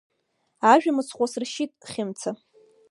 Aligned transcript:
Ажәа 0.71 0.91
мыцхә 0.95 1.19
уасыршьит, 1.21 1.71
Хьымца. 1.91 2.29